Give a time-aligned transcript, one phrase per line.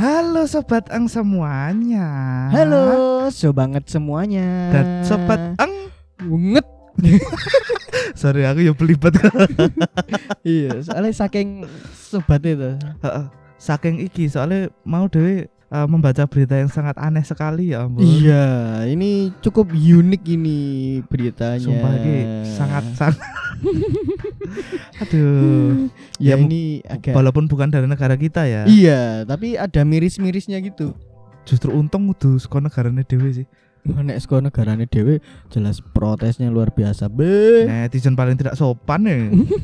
[0.00, 2.08] Halo sobat Eng semuanya.
[2.48, 4.72] Halo, so banget semuanya.
[4.72, 5.92] Dan sobat Eng.
[6.24, 6.64] Unget.
[8.20, 9.12] Sorry aku ya belibet.
[10.40, 12.80] iya, soalnya saking sobat itu.
[12.80, 13.26] Heeh.
[13.60, 18.00] Saking iki soalnya mau dewe uh, membaca berita yang sangat aneh sekali ya ampun.
[18.00, 20.58] Iya, ini cukup unik ini
[21.12, 21.60] beritanya.
[21.60, 23.20] Sumpah ini sangat sangat.
[25.02, 25.88] Aduh.
[26.18, 28.64] Ya, Ya, ini agak Walaupun bukan dari negara kita ya.
[28.66, 30.92] Iya, tapi ada miris-mirisnya gitu.
[31.48, 33.46] Justru untung kudu saka negarane dhewe sih.
[33.80, 37.08] Nek saka negarane dhewe jelas protesnya luar biasa.
[37.08, 37.64] Be.
[37.64, 39.16] Netizen paling tidak sopan ya.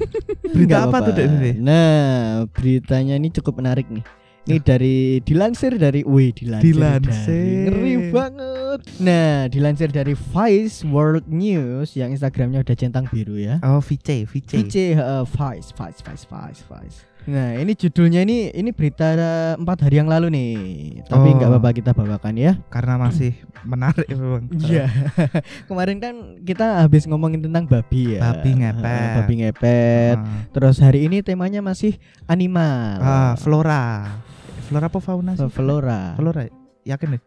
[0.56, 1.36] Berita apa tuh apa-apa.
[1.44, 1.56] Dek?
[1.60, 4.04] Nah, beritanya ini cukup menarik nih.
[4.46, 7.66] Ini dari dilansir dari wih dilansir, Dilansir.
[7.66, 8.65] dari ngeri banget.
[8.98, 13.60] Nah, dilansir dari Vice World News yang Instagramnya udah centang biru ya.
[13.62, 14.50] Oh, VC, VC.
[14.62, 16.98] VC uh, Vice, Vice, Vice, Vice, Vice.
[17.26, 20.54] Nah, ini judulnya ini ini berita uh, empat hari yang lalu nih.
[21.10, 21.34] Tapi Oh.
[21.34, 22.54] nggak apa-apa kita bawakan ya.
[22.70, 23.34] Karena masih
[23.66, 24.46] menarik memang.
[24.54, 24.86] Iya.
[25.68, 26.14] Kemarin kan
[26.46, 28.30] kita habis ngomongin tentang babi ya.
[28.30, 29.10] Babi ngepet.
[29.18, 30.18] Babi ngepet.
[30.22, 30.46] Ah.
[30.54, 31.98] Terus hari ini temanya masih
[32.30, 33.02] animal.
[33.02, 34.06] Ah, flora.
[34.70, 35.50] Flora apa fauna sih?
[35.50, 36.14] Flora.
[36.14, 36.46] Flora.
[36.86, 37.22] Yakin deh.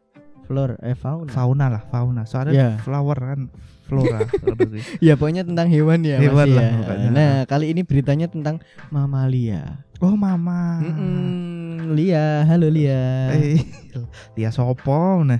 [0.49, 1.29] Flora eh fauna.
[1.29, 2.25] Fauna lah, fauna.
[2.25, 2.69] Soalnya Ya.
[2.81, 3.53] flower kan
[3.85, 4.25] flora.
[5.05, 6.77] Ya pokoknya tentang hewan ya Hewan lah ya.
[6.81, 7.09] pokoknya.
[7.13, 8.57] Nah, kali ini beritanya tentang
[8.89, 9.85] mamalia.
[10.01, 10.81] oh, mama.
[10.81, 13.29] Mm-mm, Lia, halo Lia.
[13.37, 13.61] Eh,
[14.35, 15.37] dia sopo nah.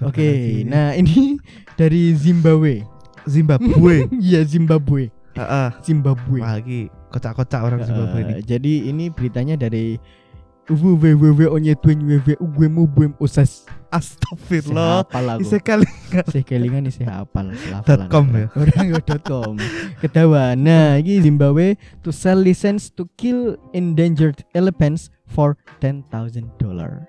[0.00, 1.36] Oke, nah ini
[1.76, 2.88] dari Zimbabwe.
[3.28, 4.08] Zimbabwe.
[4.24, 5.12] Iya Zimbabwe.
[5.36, 5.68] Heeh.
[5.84, 6.40] Zimbabwe.
[6.40, 8.34] Wah, iki kocak-kocak orang Zimbabwe ini.
[8.40, 10.00] Jadi ini beritanya dari
[13.18, 13.64] usas.
[13.88, 15.08] Astagfirullah.
[16.44, 17.56] Kelingan hafal.
[17.88, 18.52] Dot com ya?
[18.52, 19.56] Orang dot com.
[20.04, 20.52] Ketawa.
[20.52, 26.04] Nah, ini Zimbabwe to sell license to kill endangered elephants for 10,000
[26.60, 27.08] dollar.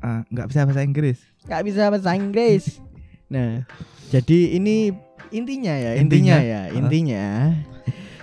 [0.00, 1.18] Ah, nggak bisa bahasa Inggris.
[1.50, 2.78] Gak bisa bahasa Inggris.
[3.26, 3.66] Nah,
[4.14, 4.94] jadi ini
[5.34, 6.38] intinya ya, intinya, Intinya.
[6.38, 7.24] ya, intinya.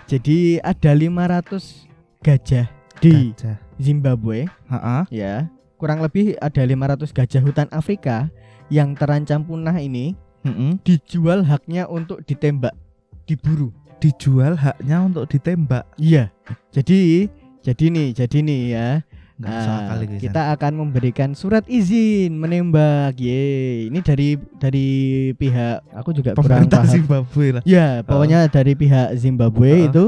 [0.07, 1.88] jadi ada 500
[2.23, 3.58] gajah di Gajah.
[3.78, 5.03] Zimbabwe Heeh.
[5.13, 5.35] ya.
[5.78, 8.34] Kurang lebih ada 500 gajah hutan Afrika
[8.68, 10.81] yang terancam punah ini Mm-mm.
[10.81, 12.74] dijual haknya untuk ditembak,
[13.30, 13.69] diburu.
[13.97, 15.85] Dijual haknya untuk ditembak.
[15.97, 16.34] Iya.
[16.74, 17.30] Jadi
[17.62, 18.90] jadi nih, jadi nih ya.
[19.38, 20.18] Nggak Nah, San.
[20.18, 23.22] kita akan memberikan surat izin menembak.
[23.22, 24.88] Ye, ini dari dari
[25.38, 26.94] pihak aku juga kurang pemerintah paham.
[26.97, 27.62] Zimbabwe lah.
[27.62, 29.90] Ya, pokoknya dari pihak Zimbabwe Heeh.
[29.94, 30.03] itu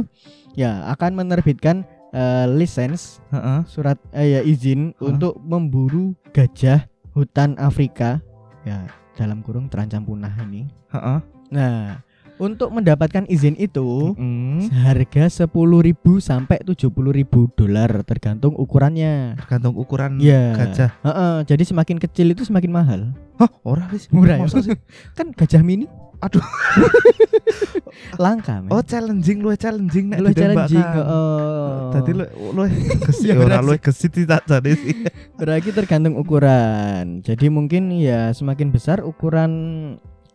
[0.58, 3.60] ya akan menerbitkan eh, lisensi Heeh.
[3.70, 5.14] surat eh, ya izin Hah?
[5.14, 8.22] untuk memburu gajah hutan Afrika
[8.66, 8.88] ya
[9.20, 10.70] dalam kurung terancam punah ini.
[10.94, 11.20] Heeh.
[11.50, 12.00] Nah,
[12.40, 14.72] untuk mendapatkan izin itu Mm.
[14.82, 19.36] harga 10.000 sampai 70.000 dolar tergantung ukurannya.
[19.36, 20.56] Tergantung ukuran Iya.
[20.56, 20.92] gajah.
[21.04, 23.02] Heeh, jadi semakin kecil itu semakin mahal.
[23.38, 24.08] Hah, ora wis.
[24.10, 24.48] Murah ya?
[24.50, 24.76] Sih?
[25.14, 25.86] kan gajah mini.
[26.20, 26.44] Aduh.
[28.20, 28.72] Langka, men.
[28.72, 31.76] Oh, challenging lu challenging nek Lu challenging, heeh.
[31.96, 32.62] Tadi lu lu
[33.04, 35.08] gesit Ya, ora lu gesit tidak jadi sih.
[35.40, 37.24] Berarti tergantung ukuran.
[37.24, 39.52] Jadi mungkin ya semakin besar ukuran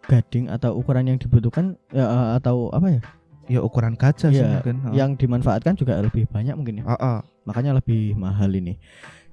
[0.06, 3.00] gading atau ukuran yang dibutuhkan ya, eh, atau apa ya?
[3.44, 4.76] Ya ukuran gajah sih Iya, mungkin.
[4.88, 4.94] Heeh.
[4.96, 6.84] Yang dimanfaatkan juga lebih banyak mungkin ya.
[6.96, 7.18] Heeh.
[7.44, 8.80] Makanya lebih mahal ini.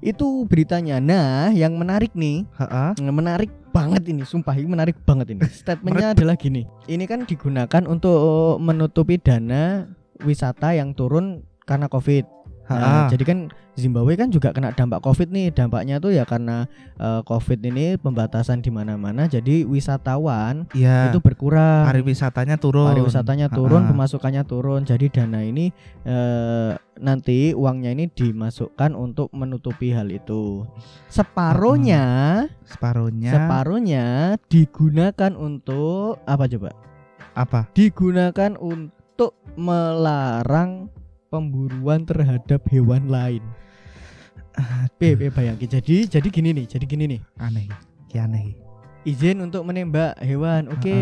[0.03, 0.99] Itu beritanya.
[0.99, 2.91] Nah, yang menarik nih, Heeh.
[2.99, 5.41] yang menarik banget ini, sumpah ini menarik banget ini.
[5.63, 6.67] Statementnya adalah gini.
[6.91, 9.87] Ini kan digunakan untuk menutupi dana
[10.27, 12.27] wisata yang turun karena Covid.
[12.71, 13.39] Nah, jadi kan
[13.71, 15.55] Zimbabwe kan juga kena dampak Covid nih.
[15.55, 16.67] Dampaknya tuh ya karena
[16.99, 19.25] eh, Covid ini pembatasan di mana-mana.
[19.25, 21.11] Jadi wisatawan Iya.
[21.11, 21.87] itu berkurang.
[21.87, 22.91] pariwisatanya turun.
[22.91, 23.91] Pariwisatanya turun, Heeh.
[23.95, 24.83] pemasukannya turun.
[24.83, 25.71] Jadi dana ini
[26.03, 30.67] eh, nanti uangnya ini dimasukkan untuk menutupi hal itu.
[31.07, 32.03] Separohnya,
[32.67, 34.05] separuhnya separohnya
[34.47, 36.71] digunakan untuk apa coba?
[37.31, 37.71] apa?
[37.71, 40.91] Digunakan untuk melarang
[41.31, 43.41] pemburuan terhadap hewan lain.
[44.99, 45.71] Be, be bayangin.
[45.71, 47.21] Jadi jadi gini nih, jadi gini nih.
[47.39, 47.71] Aneh.
[48.05, 48.51] Ki aneh.
[49.01, 50.93] Izin untuk menembak hewan, oke,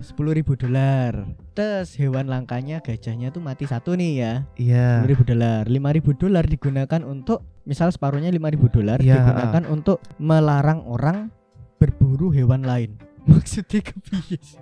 [0.00, 1.28] sepuluh ribu dolar.
[1.52, 4.86] Terus hewan langkanya gajahnya tuh mati satu nih ya, Iya.
[4.96, 5.62] sepuluh ribu dolar.
[5.68, 11.28] Lima ribu dolar digunakan untuk, misal separuhnya lima ribu dolar Iya, digunakan untuk melarang orang
[11.76, 12.96] berburu hewan lain.
[13.28, 14.40] Maksudnya kepiye?
[14.40, 14.56] sih?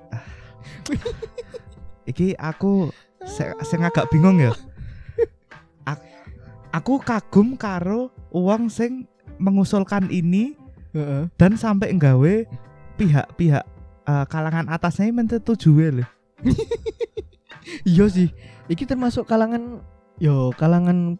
[2.03, 2.91] Iki aku
[3.23, 4.51] se- sing agak bingung ya.
[5.85, 6.05] Ak-
[6.73, 9.07] aku kagum karo uang sing
[9.37, 10.55] mengusulkan ini
[10.93, 11.29] Heeh.
[11.37, 12.35] dan sampai nggawe
[12.97, 13.65] pihak-pihak
[14.07, 16.09] eh, kalangan atasnya menyetujui loh.
[17.87, 18.29] Iya sih.
[18.67, 19.83] Iki termasuk kalangan
[20.19, 21.19] yo kalangan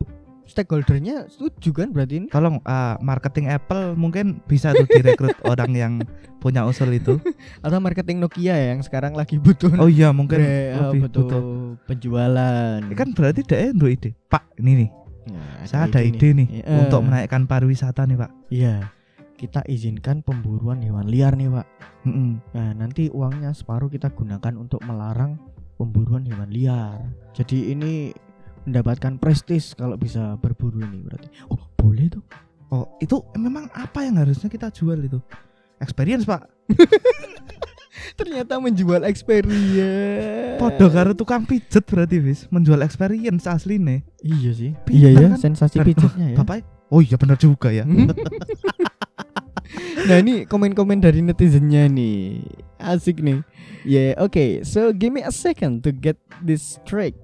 [0.53, 5.93] stakeholdernya setuju kan berarti ini Tolong uh, marketing Apple mungkin bisa tuh direkrut orang yang
[6.39, 7.23] punya usul itu.
[7.63, 11.43] atau marketing Nokia ya yang sekarang lagi butuh Oh iya mungkin eh, lebih butuh butuh.
[11.87, 14.13] penjualan Ini kan berarti dia untuk ide.
[14.27, 14.91] Pak, ini nih.
[15.23, 18.31] Nah, Saya ada ide nih Eh, untuk menaikkan pariwisata nih, Pak.
[18.51, 18.91] Iya.
[19.39, 21.67] Kita izinkan pemburuan hewan liar nih, Pak.
[22.07, 22.43] Mm-mm.
[22.55, 25.39] Nah, nanti uangnya separuh kita gunakan untuk melarang
[25.79, 26.99] pemburuan hewan liar.
[27.35, 28.11] Jadi ini
[28.65, 31.29] mendapatkan prestis kalau bisa berburu ini berarti.
[31.51, 32.23] Oh, boleh tuh.
[32.73, 35.21] Oh, itu memang apa yang harusnya kita jual itu?
[35.79, 36.49] Experience, Pak.
[38.19, 40.57] Ternyata menjual experience.
[40.57, 42.49] Podo karo tukang pijet berarti, Wis.
[42.49, 44.05] Menjual experience asline.
[44.25, 44.71] Iya sih.
[44.85, 45.41] Pinter iya ya, kan?
[45.41, 46.37] sensasi Dan- pijetnya ya.
[46.41, 47.89] Bapak Oh iya benar juga ya.
[50.05, 52.43] nah ini komen-komen dari netizennya nih
[52.77, 53.41] asik nih
[53.87, 57.15] yeah okay so give me a second to get this straight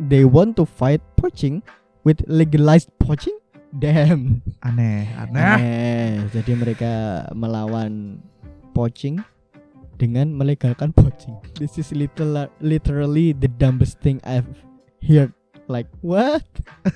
[0.00, 1.60] they want to fight poaching
[2.02, 3.34] with legalized poaching
[3.70, 5.56] damn Aneh, aneh.
[5.58, 6.92] Eh, jadi mereka
[7.32, 8.22] melawan
[8.72, 9.20] poaching
[9.94, 14.46] dengan melegalkan poaching this is literal, literally the dumbest thing I've
[15.00, 15.34] heard
[15.66, 16.46] like what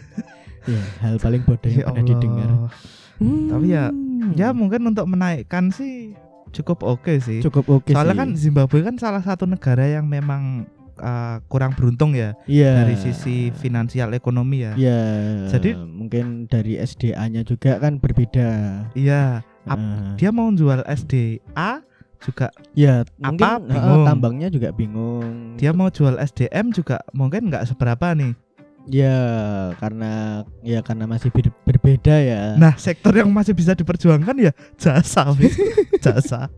[0.65, 2.73] ya hal paling bodoh yang Ya pernah didengar Allah.
[3.21, 4.35] Tapi ya- Hmm.
[4.35, 6.15] Ya mungkin untuk menaikkan sih
[6.51, 7.43] cukup oke sih.
[7.43, 8.21] cukup oke Soalnya sih.
[8.23, 10.63] kan Zimbabwe kan salah satu negara yang memang
[10.97, 12.83] uh, kurang beruntung ya Iya.
[12.83, 14.73] dari sisi finansial ekonomi ya.
[14.75, 15.01] Iya.
[15.49, 18.49] Jadi- mungkin dari SDA-nya juga kan berbeda.
[18.93, 21.81] Iya, ap- Eh, dia mau jual SDA
[22.19, 23.59] juga ya apa?
[23.59, 24.05] mungkin Bingung.
[24.05, 25.57] tambangnya juga bingung.
[25.57, 28.35] dia mau jual SDM juga mungkin nggak seberapa nih.
[28.85, 29.17] Ya
[29.79, 32.55] karena ya karena masih ber- berbeda ya.
[32.57, 35.31] Nah, sektor yang masih bisa diperjuangkan ya jasa,
[36.05, 36.51] jasa.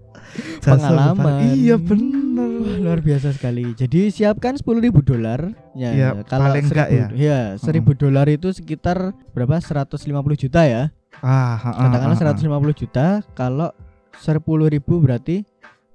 [0.58, 1.14] Jasa pengalaman.
[1.14, 1.54] benar.
[1.54, 2.50] Iya Wah, bener.
[2.82, 3.70] luar biasa sekali.
[3.78, 5.54] Jadi siapkan 10.000 ribu dolar.
[5.78, 7.06] Ya, Iya, kalau paling enggak 1000 ya.
[7.14, 9.62] Ya, 1000 dolar itu sekitar berapa?
[9.62, 9.94] 150
[10.34, 10.90] juta ya.
[11.22, 12.66] Ah, ah, ah, Katakanlah ah, ah.
[12.66, 13.06] 150 juta.
[13.38, 13.70] Kalau
[14.18, 15.46] 10.000 ribu berarti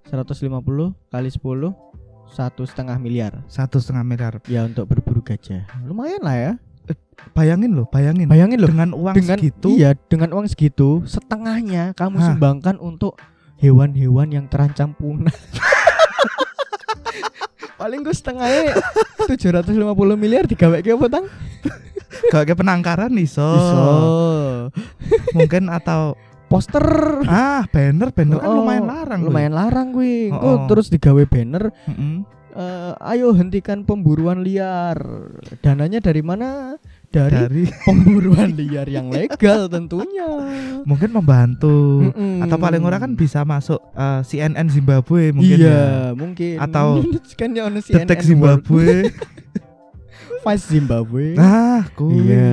[0.07, 0.55] 150
[1.11, 1.88] kali 10
[2.31, 4.33] satu setengah miliar satu setengah miliar.
[4.47, 6.53] ya untuk berburu gajah lumayan lah ya
[7.35, 8.31] Bayangin loh, bayangin.
[8.31, 9.75] bayangin loh dengan uang dengan segitu.
[9.75, 12.25] iya dengan uang segitu setengahnya kamu Hah.
[12.31, 13.19] sumbangkan untuk
[13.59, 15.29] hewan-hewan yang terancam punah
[17.79, 18.75] paling gue setengahnya
[19.27, 19.75] 750
[20.15, 21.25] miliar digawe ke apa tang
[22.31, 23.41] kayak penangkaran iso.
[23.45, 23.89] Iso.
[25.33, 26.13] Mungkin atau
[26.49, 26.83] poster
[27.23, 29.21] ah banner banner kan Oh, lumayan larang.
[29.21, 30.57] Lumayan larang gue Oh, oh.
[30.65, 32.25] terus digawe banner Mm-mm.
[32.51, 34.97] eh, ayo hentikan pemburuan liar
[35.59, 36.75] dananya dari mana
[37.07, 40.29] dari Dari pemburuan liar yang legal tentunya
[40.83, 42.41] mungkin membantu Mm-mm.
[42.41, 45.85] atau paling ora kan bisa masuk eh, CNN Zimbabwe mungkin iya ya.
[46.11, 47.01] mungkin Atau
[47.39, 48.21] kan Detek.
[48.21, 48.85] Zimbabwe.
[50.39, 52.25] Vice Zimbabwe nah, kuwi.
[52.25, 52.51] iya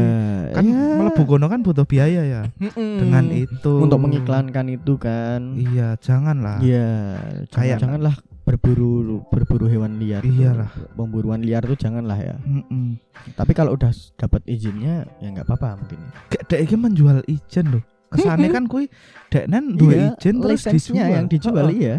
[0.50, 0.97] Kan iya.
[0.97, 2.43] melebu kono kan butuh biaya ya.
[2.56, 2.99] Mm-mm.
[2.99, 3.73] Dengan itu.
[3.79, 6.59] untuk mengiklankan itu kan Iya, janganlah.
[6.61, 8.94] iya jangan, Kayak- janganlah berburu
[9.27, 10.31] berburu hewan liar tuh.
[10.31, 10.71] Iyalah.
[10.93, 12.94] pemburuan liar tuh janganlah ya Mm-mm.
[13.33, 15.99] tapi kalau udah dapat izinnya ya nggak apa-apa mungkin
[16.29, 17.83] Kayak dek iki menjual ijen loh.
[18.06, 18.87] Kesane kan kuwi
[19.29, 21.11] dek nen duwe Iya, ijen terus dijual.
[21.11, 21.75] yang dijual Heeh.
[21.77, 21.97] iya.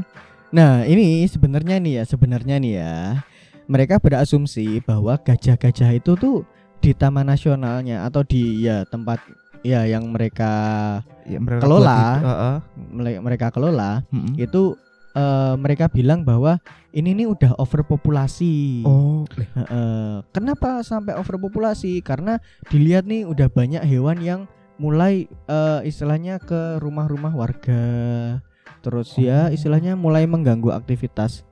[0.47, 2.93] Nah, ini sebenarnya nih ya, sebenarnya nih ya.
[3.67, 6.47] Mereka berasumsi bahwa gajah-gajah itu tuh
[6.79, 9.19] di taman nasionalnya atau di ya tempat
[9.59, 10.51] ya yang mereka
[11.27, 11.91] Ya, mereka Kelola.
[11.91, 12.55] itu, heeh.
[12.95, 14.39] mele- mereka kelola Mm-mm.
[14.39, 14.79] itu
[15.11, 16.55] eh, mereka bilang bahwa
[16.95, 18.87] ini nih udah overpopulasi.
[18.87, 20.23] Oh, Heeh.
[20.31, 21.99] kenapa sampai overpopulasi?
[21.99, 22.39] Karena
[22.71, 24.41] dilihat nih udah banyak hewan yang
[24.77, 27.83] mulai eh, istilahnya ke rumah-rumah warga.
[28.81, 31.43] Terus ya istilahnya mulai mengganggu aktivitas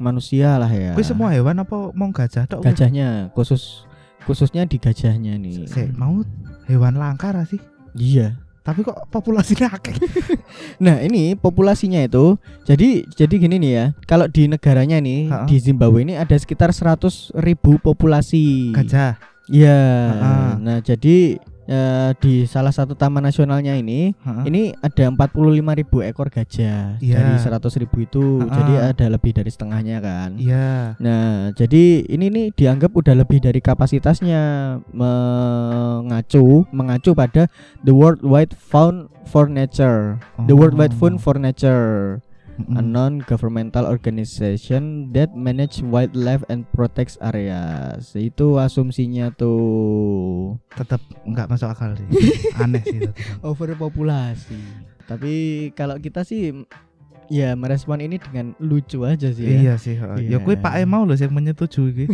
[0.00, 0.96] manusia lah ya.
[0.96, 2.64] kuwi semua hewan apa mau gajah tok?
[2.64, 3.84] gajahnya khusus
[4.26, 5.66] khususnya di gajahnya nih.
[5.68, 6.22] Sik, mau
[6.66, 7.60] hewan langka sih?
[7.94, 8.38] Iya.
[8.62, 9.94] Tapi kok populasinya akeh?
[10.84, 15.46] Nah ini populasinya itu jadi jadi gini nih ya kalau di negaranya nih Ha-ha.
[15.50, 19.18] di Zimbabwe ini ada sekitar 100 ribu populasi Gajah.
[19.50, 19.78] Iya.
[20.62, 24.44] Nah, jadi eh, di salah satu taman nasionalnya ini Heeh.
[24.46, 27.16] ini ada 45.000 ekor gajah Iya.
[27.22, 28.42] dari 100.000 itu.
[28.42, 28.54] Ha-ha.
[28.58, 30.34] Jadi ada lebih dari setengahnya kan.
[30.36, 30.98] Iya.
[30.98, 34.42] Nah, jadi ini nih dianggap udah lebih dari kapasitasnya
[34.92, 37.46] mengacu mengacu pada
[37.82, 40.18] the World Wide Fund for Nature.
[40.46, 42.20] The World Wide Fund for Nature
[42.52, 42.76] Mm-mm.
[42.76, 48.12] a non-governmental organization that manage wildlife and protects areas.
[48.12, 49.56] Itu asumsinya tuh
[50.70, 52.04] tetap nggak masuk akal sih.
[52.60, 53.16] Aneh sih tetep.
[53.40, 54.60] overpopulasi.
[55.02, 55.32] Tapi
[55.72, 56.52] kalau kita sih
[57.26, 59.56] ya merespon ini dengan lucu aja sih ya.
[59.58, 59.96] Iya sih.
[59.96, 60.28] heeh.
[60.28, 60.38] Ya Iya.
[60.38, 62.04] kuwi Pak E mau loh sing menyetujui iki.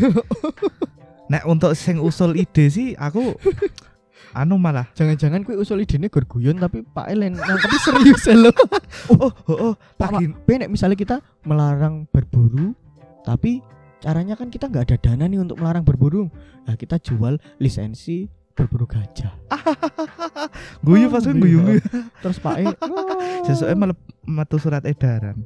[1.31, 3.35] Nek untuk sing usul ide sih aku
[4.37, 8.53] anu malah Jangan-jangan kue usul idene gur guyon tapi Pak Elen nangkep serius lho.
[9.15, 12.73] oh oh oh Pak, lagi Pak, nek misalnya kita melarang berburu
[13.25, 13.61] tapi
[13.99, 16.31] caranya kan kita nggak ada dana nih untuk melarang berburu.
[16.65, 19.35] Nah, kita jual lisensi berburu gajah.
[20.87, 21.83] guyu Oh, pas guyu, guyu guyu
[22.25, 22.67] Terus Pak E,
[23.49, 23.97] sesuai malah
[24.27, 25.45] metu surat edaran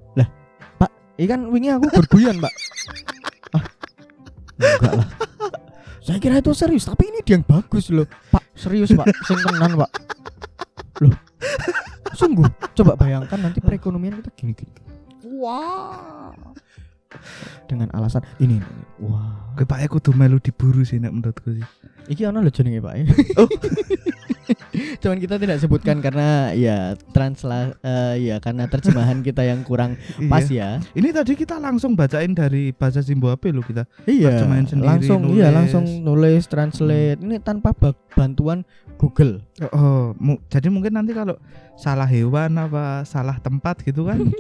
[1.21, 2.55] Ikan wingi aku berguyon, Pak.
[3.53, 3.65] ah,
[4.57, 5.09] enggak lah.
[6.03, 8.09] Saya kira itu serius, tapi ini dia yang bagus loh.
[8.63, 9.11] Serius, Pak.
[9.27, 9.91] Sing tenan, Pak.
[11.03, 11.19] Loh.
[12.15, 12.47] Sungguh,
[12.79, 14.71] coba bayangkan nanti perekonomian kita gini-gini.
[15.43, 16.31] Wah.
[17.65, 18.61] Dengan alasan ini,
[18.99, 19.53] wah.
[19.53, 21.65] Kowe Pak kudu melu diburu sih nek menurutku sih.
[22.09, 22.95] Iki ono lho jenenge Pak.
[23.41, 23.49] Oh.
[24.99, 29.95] Cuman kita tidak sebutkan karena ya transla eh, ya karena terjemahan kita yang kurang
[30.27, 30.83] pas Iya.
[30.83, 30.91] ya.
[30.93, 33.87] Ini tadi kita langsung bacain dari bahasa Zimbabwe loh kita.
[34.05, 35.57] Iya, Terjemahin sendiri, langsung iya nulis.
[35.57, 37.19] langsung nulis translate.
[37.19, 38.67] Ini tanpa ba- bantuan
[38.97, 39.41] Google.
[39.71, 41.39] Oh, mu- jadi mungkin nanti kalau
[41.75, 44.21] salah hewan apa salah tempat gitu kan.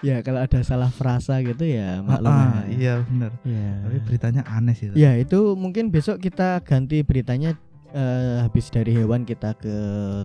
[0.00, 2.28] Ya kalau ada salah frasa gitu ya maklum.
[2.28, 2.68] Ah, ya.
[2.68, 3.30] iya benar.
[3.42, 3.68] Iya.
[3.80, 4.86] Tapi beritanya aneh sih.
[4.92, 7.54] Ya itu mungkin besok kita ganti beritanya
[7.90, 9.74] eh, habis dari hewan kita ke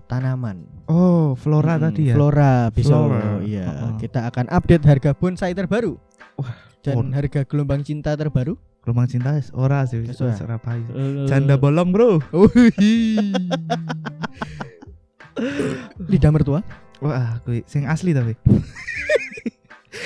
[0.05, 0.65] tanaman.
[0.85, 2.13] Oh, flora Hmm, tadi ya.
[2.15, 3.07] Flora besok.
[3.07, 3.21] Flora.
[3.41, 3.91] Iya, Heeh.
[4.01, 5.95] kita akan update harga bonsai terbaru.
[6.35, 6.51] Wah,
[6.83, 8.57] dan pon- harga gelombang cinta terbaru.
[8.81, 10.57] Gelombang cinta ora sih, wis ora.
[10.57, 10.83] payu.
[10.91, 12.17] Eh, Janda bolong, Bro.
[16.11, 16.59] Lidah mertua.
[17.01, 18.37] Wah, kuwi sing asli tapi.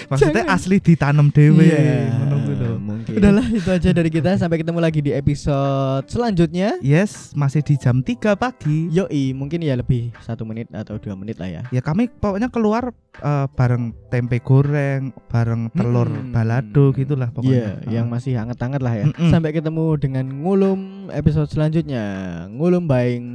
[0.05, 0.55] Maksudnya Jangan.
[0.55, 2.71] asli ditanam dewe Iya, kuwi lho.
[2.77, 3.13] mungkin.
[3.15, 6.77] Udahlah itu aja dari kita sampai ketemu lagi di episode selanjutnya.
[6.79, 8.87] Yes, masih di jam 3 pagi.
[8.89, 11.61] Yoi, mungkin ya lebih satu menit atau dua menit lah ya.
[11.69, 16.31] Ya kami pokoknya keluar eh, bareng tempe goreng, bareng telur Hmm.
[16.31, 17.65] balado gitulah Iya, pokoknya.
[17.87, 19.05] yang masih hangat-hangat lah ya.
[19.07, 19.29] Mm-mm.
[19.29, 22.03] Sampai ketemu dengan ngulum episode selanjutnya.
[22.47, 23.27] Ngulum baing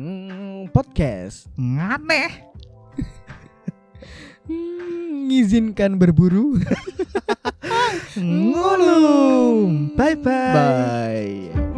[0.68, 1.50] podcast.
[1.56, 2.49] nganeh.
[5.30, 6.58] Hmm, ngizinkan berburu.
[8.18, 9.94] Ngulum.
[9.94, 10.50] Bye bye.
[11.54, 11.69] Bye.